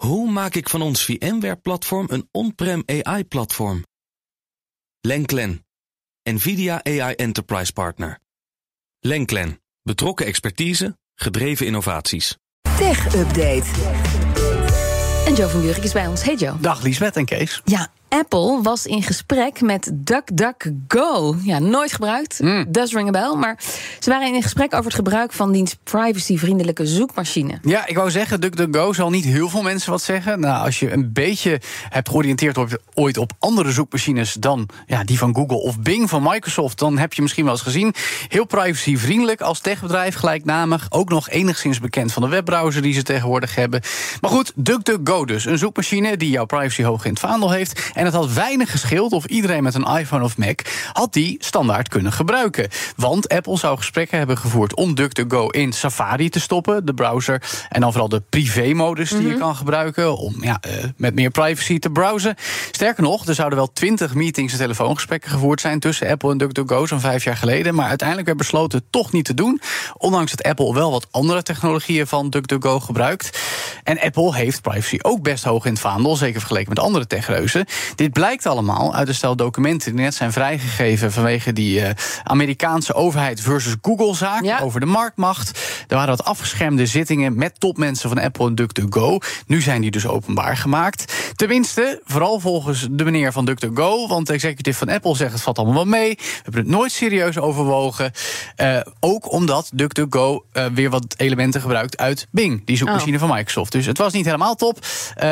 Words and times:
Hoe 0.00 0.30
maak 0.30 0.54
ik 0.54 0.68
van 0.68 0.82
ons 0.82 1.04
VMware-platform 1.04 2.06
een 2.10 2.28
on-prem 2.30 2.82
AI-platform? 2.86 3.84
Lenklen, 5.00 5.66
NVIDIA 6.22 6.84
AI 6.84 7.14
Enterprise 7.14 7.72
Partner. 7.72 8.18
Lenklen, 9.00 9.60
betrokken 9.82 10.26
expertise, 10.26 10.98
gedreven 11.14 11.66
innovaties. 11.66 12.36
Tech 12.78 13.14
Update. 13.14 13.66
En 15.26 15.34
Joe 15.34 15.48
van 15.48 15.60
Buurik 15.60 15.84
is 15.84 15.92
bij 15.92 16.06
ons. 16.06 16.22
Hey 16.22 16.34
Joe. 16.34 16.60
Dag 16.60 16.82
Liesbeth 16.82 17.16
en 17.16 17.24
Kees. 17.24 17.62
Ja, 17.64 17.92
Apple 18.10 18.62
was 18.62 18.86
in 18.86 19.02
gesprek 19.02 19.60
met 19.60 19.90
DuckDuckGo. 19.94 21.36
Ja, 21.42 21.58
nooit 21.58 21.92
gebruikt. 21.92 22.40
Mm. 22.40 22.64
Does 22.68 22.92
ring 22.92 23.08
a 23.08 23.10
bell. 23.10 23.38
Maar 23.38 23.58
ze 23.98 24.10
waren 24.10 24.34
in 24.34 24.42
gesprek 24.42 24.72
over 24.72 24.84
het 24.84 24.94
gebruik 24.94 25.32
van 25.32 25.52
diens 25.52 25.76
privacyvriendelijke 25.84 26.86
zoekmachine. 26.86 27.58
Ja, 27.62 27.86
ik 27.86 27.96
wou 27.96 28.10
zeggen, 28.10 28.40
DuckDuckGo 28.40 28.92
zal 28.92 29.10
niet 29.10 29.24
heel 29.24 29.48
veel 29.48 29.62
mensen 29.62 29.90
wat 29.90 30.02
zeggen. 30.02 30.40
Nou, 30.40 30.64
als 30.64 30.80
je 30.80 30.92
een 30.92 31.12
beetje 31.12 31.60
hebt 31.88 32.08
georiënteerd 32.08 32.56
op, 32.56 32.80
ooit 32.94 33.16
op 33.16 33.32
andere 33.38 33.72
zoekmachines 33.72 34.32
dan 34.32 34.68
ja, 34.86 35.04
die 35.04 35.18
van 35.18 35.34
Google 35.34 35.60
of 35.60 35.78
Bing 35.78 36.08
van 36.08 36.22
Microsoft, 36.22 36.78
dan 36.78 36.98
heb 36.98 37.12
je 37.12 37.22
misschien 37.22 37.44
wel 37.44 37.52
eens 37.52 37.62
gezien. 37.62 37.94
Heel 38.28 38.46
privacyvriendelijk 38.46 39.40
als 39.40 39.60
techbedrijf, 39.60 40.14
gelijknamig. 40.14 40.86
Ook 40.88 41.08
nog 41.08 41.28
enigszins 41.28 41.80
bekend 41.80 42.12
van 42.12 42.22
de 42.22 42.28
webbrowser 42.28 42.82
die 42.82 42.94
ze 42.94 43.02
tegenwoordig 43.02 43.54
hebben. 43.54 43.80
Maar 44.20 44.30
goed, 44.30 44.52
DuckDuckGo 44.54 45.24
dus. 45.24 45.44
Een 45.44 45.58
zoekmachine 45.58 46.16
die 46.16 46.30
jouw 46.30 46.44
privacy 46.44 46.82
hoog 46.82 47.04
in 47.04 47.10
het 47.10 47.20
vaandel 47.20 47.50
heeft. 47.50 47.90
En 48.00 48.06
het 48.06 48.14
had 48.14 48.32
weinig 48.32 48.70
gescheeld 48.70 49.12
of 49.12 49.24
iedereen 49.24 49.62
met 49.62 49.74
een 49.74 49.84
iPhone 49.84 50.24
of 50.24 50.36
Mac 50.36 50.60
had 50.92 51.12
die 51.12 51.36
standaard 51.38 51.88
kunnen 51.88 52.12
gebruiken. 52.12 52.68
Want 52.96 53.28
Apple 53.28 53.58
zou 53.58 53.76
gesprekken 53.76 54.18
hebben 54.18 54.38
gevoerd 54.38 54.74
om 54.74 54.94
DuckDuckGo 54.94 55.48
in 55.48 55.72
Safari 55.72 56.28
te 56.28 56.40
stoppen, 56.40 56.86
de 56.86 56.94
browser. 56.94 57.42
En 57.68 57.80
dan 57.80 57.90
vooral 57.90 58.08
de 58.08 58.22
privé-modus 58.28 59.10
die 59.10 59.28
je 59.28 59.36
kan 59.36 59.56
gebruiken 59.56 60.16
om 60.16 60.36
ja, 60.40 60.58
eh, 60.60 60.84
met 60.96 61.14
meer 61.14 61.30
privacy 61.30 61.78
te 61.78 61.90
browsen. 61.90 62.34
Sterker 62.70 63.02
nog, 63.02 63.26
er 63.26 63.34
zouden 63.34 63.58
wel 63.58 63.72
twintig 63.72 64.14
meetings 64.14 64.52
en 64.52 64.58
telefoongesprekken 64.58 65.30
gevoerd 65.30 65.60
zijn 65.60 65.80
tussen 65.80 66.08
Apple 66.08 66.30
en 66.30 66.38
DuckDuckGo 66.38 66.86
zo'n 66.86 67.00
vijf 67.00 67.24
jaar 67.24 67.36
geleden. 67.36 67.74
Maar 67.74 67.88
uiteindelijk 67.88 68.26
werd 68.26 68.38
besloten 68.38 68.78
het 68.78 68.92
toch 68.92 69.12
niet 69.12 69.24
te 69.24 69.34
doen. 69.34 69.60
Ondanks 69.96 70.30
dat 70.30 70.46
Apple 70.46 70.74
wel 70.74 70.90
wat 70.90 71.06
andere 71.10 71.42
technologieën 71.42 72.06
van 72.06 72.30
DuckDuckGo 72.30 72.80
gebruikt. 72.80 73.38
En 73.84 74.00
Apple 74.00 74.34
heeft 74.34 74.62
privacy 74.62 74.98
ook 75.02 75.22
best 75.22 75.44
hoog 75.44 75.64
in 75.64 75.72
het 75.72 75.80
vaandel, 75.80 76.16
zeker 76.16 76.38
vergeleken 76.38 76.68
met 76.68 76.78
andere 76.78 77.06
techreuzen. 77.06 77.66
Dit 77.94 78.12
blijkt 78.12 78.46
allemaal 78.46 78.94
uit 78.94 79.08
een 79.08 79.14
stel 79.14 79.36
documenten 79.36 79.94
die 79.94 80.04
net 80.04 80.14
zijn 80.14 80.32
vrijgegeven 80.32 81.12
vanwege 81.12 81.52
die 81.52 81.80
eh, 81.80 81.90
Amerikaanse 82.24 82.94
overheid 82.94 83.40
versus 83.40 83.74
Google-zaak 83.82 84.44
Ja. 84.44 84.58
over 84.60 84.80
de 84.80 84.86
marktmacht. 84.86 85.58
Er 85.88 85.96
waren 85.96 86.16
wat 86.16 86.24
afgeschermde 86.26 86.86
zittingen 86.86 87.36
met 87.36 87.60
topmensen 87.60 88.08
van 88.08 88.18
Apple 88.18 88.46
en 88.46 88.54
DuckDuckGo. 88.54 89.18
Nu 89.46 89.60
zijn 89.60 89.80
die 89.80 89.90
dus 89.90 90.06
openbaar 90.06 90.56
gemaakt. 90.56 91.14
Tenminste, 91.36 92.00
vooral 92.04 92.40
volgens 92.40 92.88
de 92.90 93.04
meneer 93.04 93.32
van 93.32 93.44
DuckDuckGo, 93.44 94.06
want 94.08 94.26
de 94.26 94.32
executive 94.32 94.78
van 94.78 94.88
Apple 94.88 95.16
zegt 95.16 95.32
het 95.32 95.42
valt 95.42 95.58
allemaal 95.58 95.76
wel 95.76 95.84
mee. 95.84 96.14
We 96.16 96.40
hebben 96.42 96.60
het 96.60 96.70
nooit 96.70 96.92
serieus 96.92 97.38
overwogen. 97.38 98.12
Eh, 98.56 98.80
ook 99.00 99.32
omdat 99.32 99.70
DuckDuckGo 99.72 100.44
eh, 100.52 100.64
weer 100.74 100.90
wat 100.90 101.14
elementen 101.16 101.60
gebruikt 101.60 101.96
uit 101.98 102.26
Bing, 102.30 102.62
die 102.64 102.76
zoekmachine 102.76 103.18
van 103.18 103.28
Microsoft. 103.28 103.72
Dus 103.72 103.86
het 103.86 103.98
was 103.98 104.12
niet 104.12 104.24
helemaal 104.24 104.54
top. 104.54 104.78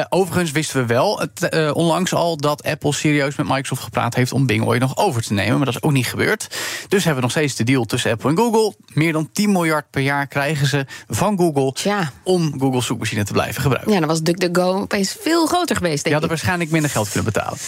Overigens 0.08 0.50
wisten 0.50 0.80
we 0.80 0.86
wel 0.86 1.18
het, 1.18 1.72
onlangs 1.72 2.14
al 2.14 2.36
dat 2.36 2.47
Apple 2.56 2.92
serieus 2.92 3.36
met 3.36 3.48
Microsoft 3.48 3.82
gepraat 3.82 4.14
heeft 4.14 4.32
om 4.32 4.46
Bing 4.46 4.64
ooit 4.64 4.80
nog 4.80 4.96
over 4.96 5.22
te 5.22 5.32
nemen. 5.32 5.56
Maar 5.56 5.64
dat 5.66 5.74
is 5.74 5.82
ook 5.82 5.92
niet 5.92 6.06
gebeurd. 6.06 6.46
Dus 6.88 7.04
hebben 7.04 7.14
we 7.14 7.20
nog 7.20 7.30
steeds 7.30 7.54
de 7.54 7.64
deal 7.64 7.84
tussen 7.84 8.10
Apple 8.10 8.30
en 8.30 8.36
Google. 8.36 8.74
Meer 8.94 9.12
dan 9.12 9.28
10 9.32 9.52
miljard 9.52 9.90
per 9.90 10.02
jaar 10.02 10.26
krijgen 10.26 10.66
ze 10.66 10.86
van 11.08 11.38
Google 11.38 11.72
Tja. 11.72 12.12
om 12.22 12.54
Google's 12.60 12.86
zoekmachine 12.86 13.24
te 13.24 13.32
blijven 13.32 13.62
gebruiken. 13.62 13.92
Ja, 13.92 13.98
dan 13.98 14.08
was 14.08 14.20
DuckDuckGo 14.22 14.80
opeens 14.80 15.16
veel 15.20 15.46
groter 15.46 15.76
geweest, 15.76 15.96
Je 15.96 16.02
denk 16.02 16.14
had 16.14 16.22
er 16.24 16.30
ik. 16.30 16.36
waarschijnlijk 16.36 16.70
minder 16.70 16.90
geld 16.90 17.06
kunnen 17.10 17.32
betalen. 17.32 17.58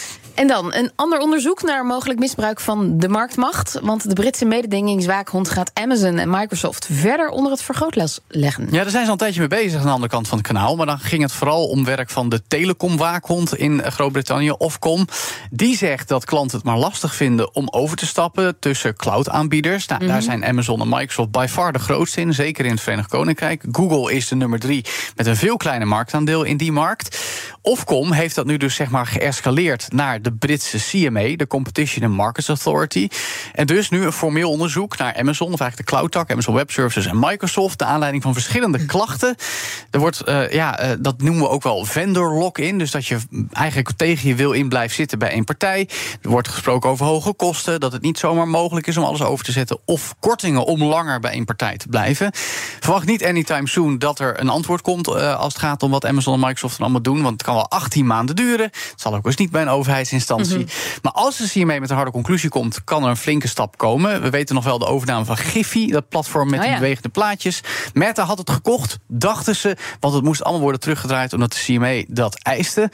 En 0.41 0.47
dan 0.47 0.75
een 0.75 0.91
ander 0.97 1.19
onderzoek 1.19 1.63
naar 1.63 1.87
mogelijk 1.87 2.19
misbruik 2.19 2.61
van 2.61 2.99
de 2.99 3.09
marktmacht. 3.09 3.79
Want 3.83 4.09
de 4.09 4.15
Britse 4.15 4.45
mededingingswaakhond 4.45 5.49
gaat 5.49 5.71
Amazon 5.75 6.19
en 6.19 6.31
Microsoft 6.31 6.89
verder 6.91 7.29
onder 7.29 7.53
het 7.53 7.63
vergrootglas 7.63 8.21
leggen. 8.29 8.67
Ja, 8.71 8.83
daar 8.83 8.91
zijn 8.91 9.03
ze 9.03 9.07
al 9.07 9.13
een 9.13 9.19
tijdje 9.19 9.41
mee 9.41 9.49
bezig 9.49 9.79
aan 9.79 9.87
de 9.87 9.93
andere 9.93 10.13
kant 10.13 10.29
van 10.29 10.39
het 10.39 10.47
kanaal. 10.47 10.77
Maar 10.77 10.87
dan 10.87 10.99
ging 10.99 11.23
het 11.23 11.33
vooral 11.33 11.67
om 11.69 11.85
werk 11.85 12.11
van 12.11 12.29
de 12.29 12.43
telecomwaakhond 12.49 13.57
in 13.57 13.83
Groot-Brittannië, 13.83 14.51
Ofcom. 14.51 15.07
Die 15.51 15.77
zegt 15.77 16.09
dat 16.09 16.25
klanten 16.25 16.57
het 16.57 16.67
maar 16.67 16.79
lastig 16.79 17.15
vinden 17.15 17.55
om 17.55 17.69
over 17.71 17.97
te 17.97 18.07
stappen 18.07 18.59
tussen 18.59 18.97
cloud-aanbieders. 18.97 19.87
Nou, 19.87 20.07
Daar 20.07 20.23
zijn 20.23 20.45
Amazon 20.45 20.81
en 20.81 20.89
Microsoft 20.89 21.31
by 21.31 21.47
far 21.49 21.73
de 21.73 21.79
grootste 21.79 22.21
in, 22.21 22.35
zeker 22.35 22.65
in 22.65 22.71
het 22.71 22.81
Verenigd 22.81 23.09
Koninkrijk. 23.09 23.65
Google 23.73 24.13
is 24.15 24.29
de 24.29 24.37
nummer 24.37 24.59
drie 24.59 24.85
met 25.17 25.27
een 25.27 25.37
veel 25.37 25.57
kleiner 25.57 25.89
marktaandeel 25.89 26.43
in 26.43 26.57
die 26.57 26.73
markt. 26.73 27.19
Ofcom 27.63 28.13
heeft 28.13 28.35
dat 28.35 28.47
nu 28.47 28.57
dus 28.57 28.75
zeg 28.75 28.91
maar 28.91 29.07
geëscaleerd 29.07 29.93
naar 29.93 30.23
de 30.23 30.30
Britse 30.39 30.79
CMA, 30.79 31.37
de 31.37 31.47
Competition 31.47 32.05
and 32.05 32.15
Markets 32.15 32.49
Authority. 32.49 33.09
En 33.53 33.67
dus 33.67 33.91
nu 33.91 34.05
een 34.05 34.13
formeel 34.13 34.51
onderzoek 34.51 34.97
naar 34.97 35.17
Amazon, 35.17 35.53
of 35.53 35.61
eigenlijk 35.61 35.91
de 35.91 35.97
cloud-tak, 35.97 36.31
Amazon 36.31 36.55
Web 36.55 36.71
Services 36.71 37.07
en 37.07 37.19
Microsoft, 37.19 37.79
de 37.79 37.85
aanleiding 37.85 38.23
van 38.23 38.33
verschillende 38.33 38.87
klachten. 38.87 39.37
Er 39.91 40.01
wordt, 40.01 40.21
eh, 40.21 40.51
ja, 40.51 40.79
eh, 40.79 40.91
dat 41.01 41.23
noemen 41.23 41.43
we 41.43 41.49
ook 41.49 41.63
wel 41.63 41.85
vendor 41.85 42.33
lock-in, 42.33 42.79
dus 42.79 42.91
dat 42.91 43.07
je 43.07 43.19
eigenlijk 43.53 43.91
tegen 43.97 44.29
je 44.29 44.35
wil 44.35 44.53
in 44.53 44.69
blijft 44.69 44.95
zitten 44.95 45.19
bij 45.19 45.31
één 45.31 45.45
partij. 45.45 45.89
Er 46.23 46.31
wordt 46.31 46.49
gesproken 46.49 46.91
over 46.91 47.07
hoge 47.07 47.33
kosten, 47.33 47.81
dat 47.81 47.93
het 47.93 48.03
niet 48.03 48.19
zomaar 48.19 48.49
mogelijk 48.49 48.87
is 48.87 48.97
om 48.97 49.05
alles 49.05 49.23
over 49.23 49.45
te 49.45 49.53
zetten, 49.53 49.79
of 49.85 50.15
kortingen 50.21 50.65
om 50.65 50.83
langer 50.83 51.21
bij 51.21 51.33
één 51.33 51.45
partij 51.45 51.77
te 51.77 51.89
blijven. 51.89 52.31
Verwacht 52.81 53.07
niet 53.07 53.25
anytime 53.25 53.69
soon 53.69 53.99
dat 53.99 54.19
er 54.19 54.41
een 54.41 54.49
antwoord 54.49 54.83
komt 54.83 55.09
eh, 55.09 55.39
als 55.39 55.53
het 55.53 55.63
gaat 55.63 55.83
om 55.83 55.91
wat 55.91 56.07
Amazon 56.07 56.35
en 56.35 56.41
Microsoft 56.41 56.73
dan 56.73 56.83
allemaal 56.83 57.03
doen, 57.03 57.23
want 57.23 57.33
het 57.33 57.43
kan 57.43 57.55
wel 57.55 57.71
18 57.71 58.07
maanden 58.07 58.37
duren. 58.37 58.65
Het 58.65 58.93
zal 58.97 59.15
ook 59.15 59.27
eens 59.27 59.37
niet 59.37 59.51
bij 59.51 59.63
een 59.63 59.69
overheidsinstantie. 60.15 61.01
Maar 61.03 61.13
als 61.13 61.37
de 61.37 61.49
CMA 61.49 61.79
met 61.79 61.91
een 61.91 61.97
harde 61.97 62.11
conclusie 62.11 62.49
komt, 62.51 62.85
kan 62.85 63.03
er 63.03 63.09
een 63.09 63.17
flinke 63.17 63.49
stap 63.49 63.79
komen. 63.79 64.23
We 64.23 64.31
weten 64.31 64.55
nog 64.55 64.65
wel 64.65 64.79
de 64.79 64.87
overname 64.87 65.25
van 65.25 65.37
Giphy, 65.37 65.91
dat 65.91 66.09
platform 66.09 66.51
met 66.51 66.59
Oh 66.59 66.65
die 66.65 66.75
ja. 66.75 66.79
bewegende 66.79 67.09
plaatjes. 67.09 67.61
Meta 67.93 68.23
had 68.23 68.39
het 68.39 68.51
gekocht, 68.51 68.99
dachten 69.07 69.57
ze, 69.57 69.77
want 70.01 70.15
het 70.15 70.25
moest 70.25 70.43
allemaal 70.43 70.63
worden 70.63 70.81
teruggedraaid 70.81 71.33
omdat 71.33 71.53
de 71.53 71.59
CMA 71.59 72.03
dat 72.09 72.35
eiste. 72.43 72.91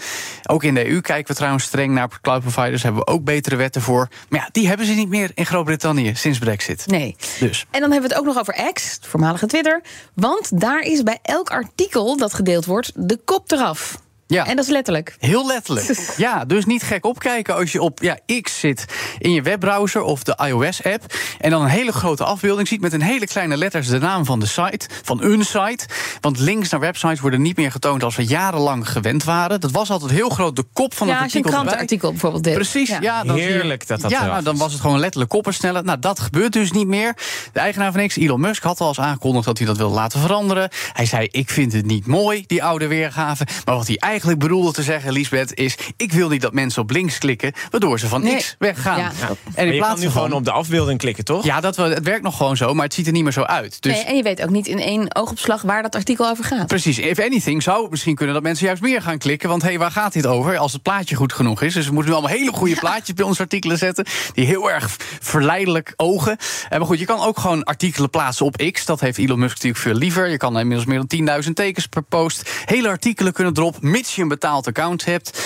Ook 0.46 0.64
in 0.64 0.74
de 0.74 0.90
EU 0.90 1.00
kijken 1.00 1.26
we 1.26 1.34
trouwens 1.34 1.64
streng 1.64 1.94
naar 1.94 2.08
cloud 2.22 2.40
providers, 2.40 2.82
hebben 2.82 3.04
we 3.04 3.10
ook 3.10 3.24
betere 3.24 3.56
wetten 3.56 3.82
voor. 3.82 4.08
Maar 4.28 4.40
ja, 4.40 4.48
die 4.52 4.68
hebben 4.68 4.86
ze 4.86 4.92
niet 4.92 5.08
meer 5.08 5.30
in 5.34 5.46
Groot-Brittannië 5.46 6.14
sinds 6.14 6.38
Brexit. 6.38 6.86
Nee. 6.86 7.16
Dus. 7.40 7.66
En 7.70 7.80
dan 7.80 7.90
hebben 7.90 8.08
we 8.08 8.14
het 8.14 8.24
ook 8.24 8.34
nog 8.34 8.38
over 8.38 8.72
X, 8.72 8.94
het 8.94 9.06
voormalige 9.06 9.46
Twitter. 9.46 9.82
Want 10.14 10.60
daar 10.60 10.80
is 10.80 11.02
bij 11.02 11.18
elk 11.22 11.50
artikel 11.50 12.16
dat 12.16 12.34
gedeeld 12.34 12.64
wordt 12.64 12.92
de 12.94 13.18
kop 13.24 13.50
eraf. 13.52 13.98
Ja. 14.26 14.46
En 14.46 14.56
dat 14.56 14.64
is 14.64 14.70
letterlijk. 14.70 15.16
Heel 15.18 15.46
letterlijk. 15.46 15.84
Ja, 16.16 16.44
dus 16.44 16.64
niet 16.64 16.82
gek 16.82 17.04
opkijken 17.04 17.54
als 17.54 17.72
je 17.72 17.82
op 17.82 18.02
ja, 18.02 18.18
X 18.40 18.58
zit 18.58 18.84
in 19.18 19.32
je 19.32 19.42
webbrowser 19.42 20.02
of 20.02 20.22
de 20.22 20.38
iOS-app. 20.46 21.14
En 21.40 21.50
dan 21.50 21.62
een 21.62 21.68
hele 21.68 21.92
grote 21.92 22.24
afbeelding 22.24 22.68
ziet 22.68 22.80
met 22.80 22.92
een 22.92 23.02
hele 23.02 23.26
kleine 23.26 23.56
letters 23.56 23.88
de 23.88 23.98
naam 23.98 24.24
van 24.24 24.40
de 24.40 24.46
site, 24.46 24.88
van 25.02 25.22
een 25.22 25.44
site. 25.44 25.86
Want 26.20 26.38
links 26.38 26.70
naar 26.70 26.80
websites 26.80 27.20
worden 27.20 27.42
niet 27.42 27.56
meer 27.56 27.70
getoond 27.70 28.02
als 28.02 28.16
we 28.16 28.24
jarenlang 28.24 28.90
gewend 28.90 29.24
waren. 29.24 29.60
Dat 29.60 29.70
was 29.70 29.90
altijd 29.90 30.10
heel 30.10 30.28
groot 30.28 30.56
de 30.56 30.64
kop 30.72 30.94
van 30.94 31.06
Ja, 31.06 31.12
het 31.14 31.22
als 31.22 31.32
je 31.32 31.38
een 31.38 31.44
artikel. 31.44 31.60
erbij. 31.60 31.76
krantenartikel 31.76 32.10
bijvoorbeeld 32.10 32.44
deelt. 32.44 32.56
Precies, 32.56 32.98
ja. 33.00 33.24
dan 33.24 33.36
Heerlijk 33.36 33.86
dat 33.86 34.00
dat 34.00 34.10
Ja, 34.10 34.26
nou, 34.26 34.42
dan 34.42 34.56
was 34.56 34.72
het 34.72 34.80
gewoon 34.80 34.98
letterlijk 34.98 35.30
koppen 35.30 35.54
sneller. 35.54 35.84
Nou, 35.84 35.98
dat 35.98 36.20
gebeurt 36.20 36.52
dus 36.52 36.72
niet 36.72 36.86
meer. 36.86 37.14
De 37.52 37.60
eigenaar 37.60 37.92
van 37.92 38.06
X, 38.06 38.16
Elon 38.16 38.40
Musk, 38.40 38.62
had 38.62 38.80
al 38.80 38.88
eens 38.88 39.00
aangekondigd 39.00 39.44
dat 39.44 39.58
hij 39.58 39.66
dat 39.66 39.76
wilde 39.76 39.94
laten 39.94 40.20
veranderen. 40.20 40.68
Hij 40.92 41.06
zei: 41.06 41.28
Ik 41.30 41.50
vind 41.50 41.72
het 41.72 41.86
niet 41.86 42.06
mooi, 42.06 42.44
die 42.46 42.64
oude 42.64 42.86
weergave. 42.86 43.46
Maar 43.64 43.74
wat 43.74 43.86
hij 43.86 43.96
eigenlijk 43.96 44.15
bedoelde 44.24 44.72
te 44.72 44.82
zeggen, 44.82 45.12
Lisbeth, 45.12 45.54
is: 45.54 45.76
Ik 45.96 46.12
wil 46.12 46.28
niet 46.28 46.40
dat 46.40 46.52
mensen 46.52 46.82
op 46.82 46.90
links 46.90 47.18
klikken, 47.18 47.52
waardoor 47.70 47.98
ze 47.98 48.08
van 48.08 48.22
Nee. 48.22 48.36
X 48.36 48.54
weggaan. 48.58 48.98
Ja. 48.98 49.10
Ja. 49.20 49.28
En 49.28 49.36
Maar 49.54 49.64
in 49.66 49.72
je 49.72 49.76
plaats 49.78 49.92
kan 49.94 50.02
nu 50.02 50.10
gewoon 50.10 50.32
op 50.32 50.44
de 50.44 50.50
afbeelding 50.50 50.98
klikken, 50.98 51.24
toch? 51.24 51.44
Ja, 51.44 51.60
dat, 51.60 51.76
wel- 51.76 51.90
het 51.90 52.04
werkt 52.04 52.22
nog 52.22 52.36
gewoon 52.36 52.56
zo, 52.56 52.74
maar 52.74 52.84
het 52.84 52.94
ziet 52.94 53.06
er 53.06 53.12
niet 53.12 53.22
meer 53.22 53.32
zo 53.32 53.42
uit. 53.42 53.82
Dus 53.82 53.92
Nee, 53.92 54.04
en 54.04 54.16
je 54.16 54.22
weet 54.22 54.42
ook 54.42 54.50
niet 54.50 54.66
in 54.66 54.78
één 54.80 55.14
oogopslag 55.16 55.62
waar 55.62 55.82
dat 55.82 55.94
artikel 55.94 56.28
over 56.28 56.44
gaat. 56.44 56.66
Precies, 56.66 56.98
if 56.98 57.18
anything 57.18 57.62
zou 57.62 57.82
het 57.82 57.90
misschien 57.90 58.14
kunnen 58.14 58.34
dat 58.34 58.42
mensen 58.42 58.66
juist 58.66 58.82
meer 58.82 59.02
gaan 59.02 59.18
klikken. 59.18 59.48
Want 59.48 59.62
hé, 59.62 59.68
hey, 59.68 59.78
waar 59.78 59.90
gaat 59.90 60.12
dit 60.12 60.26
over? 60.26 60.56
Als 60.58 60.72
het 60.72 60.82
plaatje 60.82 61.16
goed 61.16 61.32
genoeg 61.32 61.62
is. 61.62 61.74
Dus 61.74 61.86
we 61.86 61.92
moeten 61.92 62.10
nu 62.12 62.18
allemaal 62.18 62.36
hele 62.36 62.52
goede 62.52 62.74
plaatjes 62.74 63.14
bij 63.14 63.24
onze 63.24 63.40
artikelen 63.42 63.78
zetten. 63.78 64.06
Die 64.32 64.46
heel 64.46 64.70
erg 64.70 64.96
verleidelijk 65.20 65.92
ogen. 65.96 66.36
Eh, 66.68 66.78
maar 66.78 66.86
goed, 66.86 66.98
je 66.98 67.04
kan 67.04 67.20
ook 67.20 67.38
gewoon 67.38 67.64
artikelen 67.64 68.10
plaatsen 68.10 68.46
op 68.46 68.56
X. 68.72 68.84
Dat 68.84 69.00
heeft 69.00 69.18
Elon 69.18 69.38
Musk 69.38 69.54
natuurlijk 69.54 69.82
veel 69.82 69.94
liever. 69.94 70.28
Je 70.28 70.36
kan 70.36 70.58
inmiddels 70.58 70.86
meer 70.88 71.04
dan 71.26 71.42
10.000 71.46 71.50
tekens 71.54 71.86
per 71.86 72.02
post. 72.02 72.50
Hele 72.64 72.88
artikelen 72.88 73.32
kunnen 73.32 73.56
erop, 73.56 73.76
mits 74.06 74.16
je 74.16 74.22
een 74.22 74.28
betaald 74.28 74.66
account 74.66 75.04
hebt. 75.04 75.42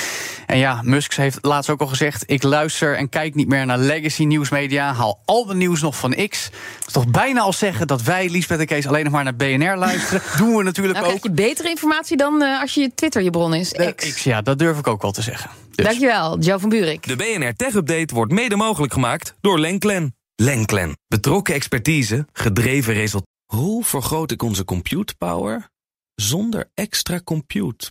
En 0.47 0.59
ja, 0.59 0.81
Musk 0.85 1.15
heeft 1.15 1.39
laatst 1.41 1.71
ook 1.71 1.81
al 1.81 1.87
gezegd... 1.87 2.23
ik 2.27 2.43
luister 2.43 2.97
en 2.97 3.09
kijk 3.09 3.35
niet 3.35 3.49
meer 3.49 3.67
naar 3.67 3.79
legacy 3.79 4.25
nieuwsmedia. 4.25 4.93
Haal 4.93 5.21
al 5.25 5.45
mijn 5.45 5.59
nieuws 5.59 5.81
nog 5.81 5.97
van 5.97 6.29
X. 6.29 6.51
Dat 6.51 6.87
is 6.87 6.93
toch 6.93 7.11
bijna 7.11 7.41
als 7.41 7.59
zeggen 7.59 7.87
dat 7.87 8.03
wij, 8.03 8.29
Liesbeth 8.29 8.59
en 8.59 8.67
Kees... 8.67 8.87
alleen 8.87 9.05
nog 9.05 9.13
maar 9.13 9.25
naar 9.25 9.37
BNR 9.37 9.77
luisteren. 9.77 10.23
Doen 10.39 10.57
we 10.57 10.63
natuurlijk 10.63 10.99
Nou 10.99 11.13
ook. 11.13 11.21
krijg 11.21 11.37
je 11.37 11.43
betere 11.43 11.69
informatie 11.69 12.17
dan 12.17 12.43
eh, 12.43 12.61
als 12.61 12.75
je 12.75 12.91
Twitter 12.95 13.23
je 13.23 13.31
bron 13.31 13.55
is. 13.55 13.73
X. 13.73 14.13
X, 14.15 14.25
ja, 14.25 14.43
dat 14.43 14.59
durf 14.59 14.79
ik 14.79 14.87
ook 14.87 15.03
wel 15.03 15.13
te 15.13 15.23
zeggen. 15.23 15.51
Dus. 15.75 15.87
Dankjewel, 15.87 16.39
Joe 16.39 16.59
van 16.59 16.69
Buurik. 16.69 17.07
De 17.07 17.17
BNR 17.17 17.55
Tech 17.55 17.75
Update 17.75 18.15
wordt 18.15 18.33
mede 18.33 18.57
mogelijk 18.57 18.93
gemaakt 18.93 19.35
door 19.41 19.59
Lenklen. 19.59 20.15
Lenklen. 20.35 20.97
Betrokken 21.09 21.55
expertise, 21.55 22.27
gedreven 22.33 22.95
resultaten. 22.95 23.29
Hoe 23.47 23.85
vergroot 23.85 24.31
ik 24.31 24.43
onze 24.43 24.65
compute 24.65 25.15
power 25.15 25.69
zonder 26.15 26.71
extra 26.75 27.21
compute 27.25 27.91